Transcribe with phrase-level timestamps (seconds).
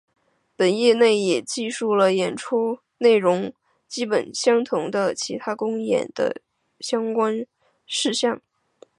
[0.55, 3.53] 本页内也记述了演出内容
[3.87, 6.41] 基本相同的其他公演的
[6.79, 7.45] 相关
[7.85, 8.41] 事项。